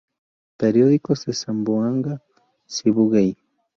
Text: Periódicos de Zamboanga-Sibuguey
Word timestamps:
Periódicos 0.57 1.25
de 1.25 1.31
Zamboanga-Sibuguey 1.33 3.37